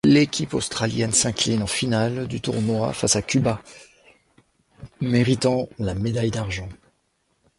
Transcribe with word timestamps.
L'équipe 0.03 0.55
australienne 0.55 1.11
s'incline 1.11 1.61
en 1.61 1.67
finale 1.67 2.27
du 2.27 2.41
tournoi 2.41 2.91
face 2.91 3.15
à 3.15 3.21
Cuba, 3.21 3.61
méritant 4.99 5.69
la 5.77 5.93
médaille 5.93 6.31
d'argent. 6.31 6.69